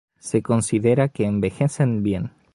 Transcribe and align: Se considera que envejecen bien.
Se 0.17 0.41
considera 0.41 1.09
que 1.09 1.25
envejecen 1.27 2.01
bien. 2.01 2.31